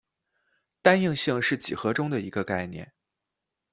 [0.81, 2.91] 单应性是几何中的一个概念。